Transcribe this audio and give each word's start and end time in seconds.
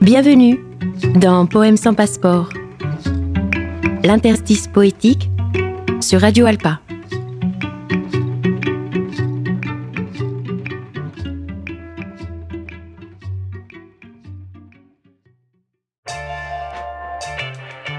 Bienvenue 0.00 0.64
dans 1.16 1.44
Poèmes 1.44 1.76
sans 1.76 1.92
passeport, 1.92 2.48
l'interstice 4.02 4.66
poétique 4.66 5.28
sur 6.00 6.22
Radio 6.22 6.46
Alpa. 6.46 6.80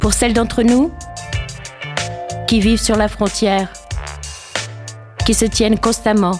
Pour 0.02 0.14
celles 0.14 0.34
d'entre 0.34 0.64
nous 0.64 0.92
qui 2.48 2.62
vivent 2.62 2.82
sur 2.82 2.96
la 2.96 3.10
frontière, 3.10 3.72
qui 5.24 5.36
se 5.36 5.46
tiennent 5.46 5.78
constamment 5.78 6.40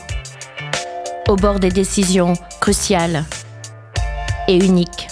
au 1.30 1.36
bord 1.36 1.60
des 1.60 1.70
décisions 1.70 2.34
cruciales 2.60 3.26
et 4.48 4.58
uniques. 4.58 5.11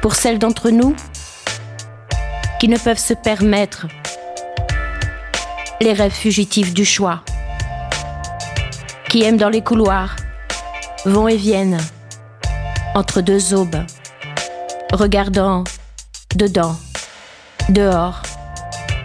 Pour 0.00 0.14
celles 0.14 0.38
d'entre 0.38 0.70
nous 0.70 0.96
qui 2.58 2.68
ne 2.68 2.78
peuvent 2.78 2.98
se 2.98 3.14
permettre 3.14 3.86
les 5.80 5.92
rêves 5.92 6.12
fugitifs 6.12 6.74
du 6.74 6.84
choix, 6.84 7.22
qui 9.08 9.22
aiment 9.22 9.38
dans 9.38 9.48
les 9.48 9.62
couloirs, 9.62 10.16
vont 11.06 11.28
et 11.28 11.36
viennent 11.36 11.78
entre 12.94 13.22
deux 13.22 13.54
aubes, 13.54 13.84
regardant 14.92 15.64
dedans, 16.36 16.76
dehors, 17.70 18.22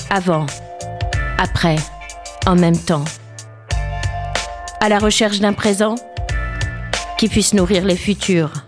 avant, 0.09 0.45
après, 1.37 1.77
en 2.45 2.55
même 2.55 2.77
temps, 2.77 3.05
à 4.81 4.89
la 4.89 4.99
recherche 4.99 5.39
d'un 5.39 5.53
présent 5.53 5.95
qui 7.17 7.29
puisse 7.29 7.53
nourrir 7.53 7.85
les 7.85 7.95
futurs, 7.95 8.64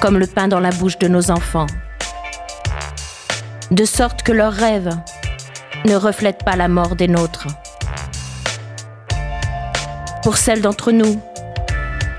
comme 0.00 0.18
le 0.18 0.26
pain 0.26 0.48
dans 0.48 0.60
la 0.60 0.70
bouche 0.70 0.98
de 0.98 1.08
nos 1.08 1.30
enfants, 1.30 1.66
de 3.70 3.84
sorte 3.84 4.22
que 4.22 4.32
leurs 4.32 4.52
rêves 4.52 4.90
ne 5.84 5.94
reflètent 5.94 6.44
pas 6.44 6.56
la 6.56 6.68
mort 6.68 6.96
des 6.96 7.08
nôtres. 7.08 7.46
Pour 10.22 10.36
celles 10.36 10.60
d'entre 10.60 10.92
nous 10.92 11.20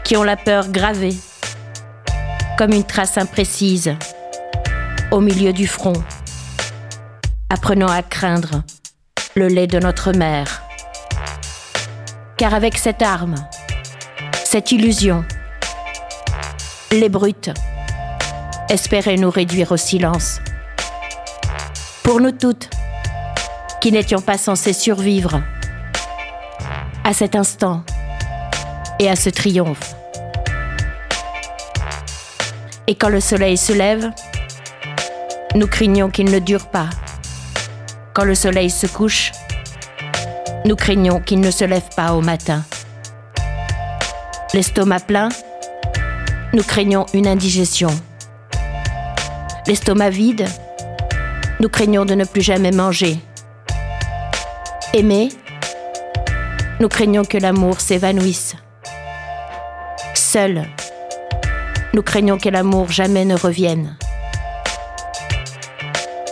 qui 0.03 0.17
ont 0.17 0.23
la 0.23 0.37
peur 0.37 0.69
gravée, 0.69 1.15
comme 2.57 2.71
une 2.71 2.85
trace 2.85 3.17
imprécise, 3.17 3.95
au 5.11 5.19
milieu 5.19 5.53
du 5.53 5.67
front, 5.67 6.01
apprenant 7.49 7.87
à 7.87 8.01
craindre 8.01 8.63
le 9.35 9.47
lait 9.47 9.67
de 9.67 9.79
notre 9.79 10.11
mère. 10.13 10.63
Car 12.37 12.53
avec 12.53 12.77
cette 12.77 13.01
arme, 13.01 13.35
cette 14.43 14.71
illusion, 14.71 15.23
les 16.91 17.09
brutes 17.09 17.51
espéraient 18.69 19.17
nous 19.17 19.29
réduire 19.29 19.71
au 19.71 19.77
silence. 19.77 20.39
Pour 22.03 22.21
nous 22.21 22.31
toutes, 22.31 22.69
qui 23.81 23.91
n'étions 23.91 24.21
pas 24.21 24.37
censées 24.37 24.73
survivre 24.73 25.41
à 27.03 27.13
cet 27.13 27.35
instant 27.35 27.83
et 28.99 29.09
à 29.09 29.15
ce 29.15 29.29
triomphe. 29.29 29.95
Et 32.87 32.95
quand 32.95 33.09
le 33.09 33.19
soleil 33.19 33.57
se 33.57 33.73
lève, 33.73 34.11
nous 35.55 35.67
craignons 35.67 36.09
qu'il 36.09 36.31
ne 36.31 36.39
dure 36.39 36.67
pas. 36.67 36.89
Quand 38.13 38.23
le 38.23 38.35
soleil 38.35 38.69
se 38.69 38.87
couche, 38.87 39.31
nous 40.65 40.75
craignons 40.75 41.19
qu'il 41.19 41.39
ne 41.39 41.51
se 41.51 41.65
lève 41.65 41.87
pas 41.95 42.13
au 42.13 42.21
matin. 42.21 42.63
L'estomac 44.53 45.01
plein, 45.01 45.29
nous 46.53 46.63
craignons 46.63 47.05
une 47.13 47.27
indigestion. 47.27 47.89
L'estomac 49.67 50.09
vide, 50.09 50.47
nous 51.59 51.69
craignons 51.69 52.05
de 52.05 52.15
ne 52.15 52.23
plus 52.23 52.41
jamais 52.41 52.71
manger. 52.71 53.17
Aimer, 54.93 55.29
nous 56.79 56.87
craignons 56.87 57.25
que 57.25 57.37
l'amour 57.37 57.81
s'évanouisse. 57.81 58.55
Seul, 60.13 60.63
nous 61.93 62.01
craignons 62.01 62.37
que 62.37 62.49
l'amour 62.49 62.89
jamais 62.91 63.25
ne 63.25 63.35
revienne. 63.35 63.97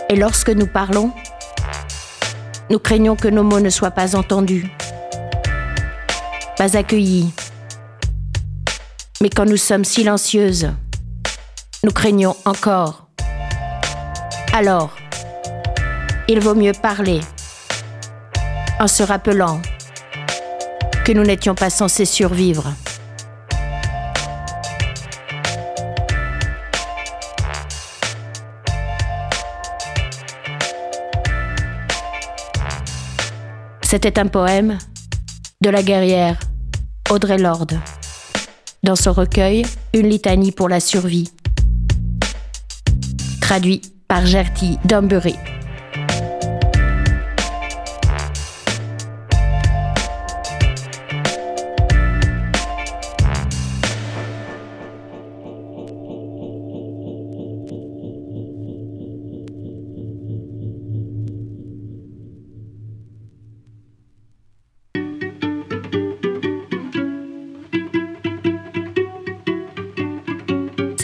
Et 0.08 0.16
lorsque 0.16 0.50
nous 0.50 0.66
parlons, 0.66 1.12
nous 2.70 2.78
craignons 2.78 3.16
que 3.16 3.28
nos 3.28 3.42
mots 3.42 3.60
ne 3.60 3.70
soient 3.70 3.90
pas 3.90 4.16
entendus, 4.16 4.70
pas 6.56 6.76
accueillis. 6.76 7.32
Mais 9.22 9.30
quand 9.30 9.46
nous 9.46 9.56
sommes 9.56 9.84
silencieuses, 9.84 10.70
nous 11.82 11.90
craignons 11.90 12.36
encore. 12.44 13.08
Alors, 14.52 14.94
il 16.28 16.40
vaut 16.40 16.54
mieux 16.54 16.72
parler 16.72 17.20
en 18.78 18.88
se 18.88 19.02
rappelant 19.02 19.62
que 21.04 21.12
nous 21.12 21.22
n'étions 21.22 21.54
pas 21.54 21.70
censés 21.70 22.04
survivre. 22.04 22.74
C'était 33.82 34.18
un 34.18 34.26
poème 34.26 34.76
de 35.62 35.70
la 35.70 35.82
guerrière 35.82 36.38
Audrey 37.08 37.38
Lorde. 37.38 37.78
Dans 38.86 38.94
son 38.94 39.12
recueil, 39.12 39.66
Une 39.94 40.08
litanie 40.08 40.52
pour 40.52 40.68
la 40.68 40.78
survie. 40.78 41.32
Traduit 43.40 43.82
par 44.06 44.24
Gertie 44.24 44.78
Dumbury. 44.84 45.34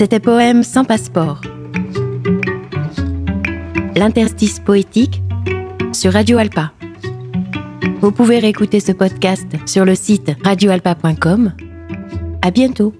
C'était 0.03 0.19
Poème 0.19 0.65
sans 0.65 0.85
passeport. 0.85 1.43
L'interstice 3.95 4.59
poétique 4.59 5.23
sur 5.93 6.13
Radio 6.13 6.39
Alpa. 6.39 6.73
Vous 8.01 8.11
pouvez 8.11 8.41
réécouter 8.41 8.81
ce 8.81 8.91
podcast 8.91 9.47
sur 9.65 9.85
le 9.85 9.95
site 9.95 10.33
radioalpa.com. 10.43 11.53
À 12.43 12.51
bientôt. 12.51 12.93